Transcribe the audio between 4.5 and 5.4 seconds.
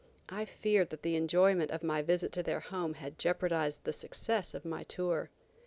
of my tour.